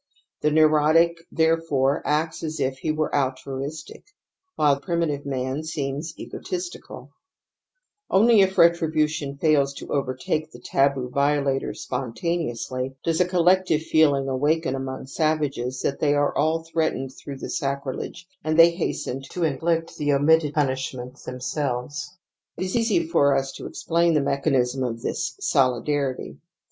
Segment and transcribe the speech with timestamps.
[0.41, 1.61] The ""''^ iHie^werealj^^
[6.17, 7.07] egotisticaL
[8.11, 15.81] Oinyifretrn)uBon fails to overtake tEetaboo violator spontaneously does a collec tive feeling awaken among savages
[15.81, 20.55] that they are all threatened through the sacrilege, and they hasten to inflict the omitted
[20.55, 22.17] punishment them selves.
[22.57, 26.39] It is easy for us to explain the mechan ism of this solidarity.